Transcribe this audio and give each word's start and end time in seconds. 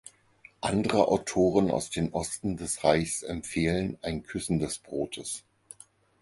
Andere 0.61 1.09
Autoren 1.09 1.69
aus 1.69 1.91
dem 1.91 2.11
Osten 2.15 2.57
des 2.57 2.83
Reichs 2.83 3.21
empfehlen 3.21 3.99
ein 4.01 4.23
Küssen 4.23 4.57
des 4.57 4.79
Brotes. 4.79 5.43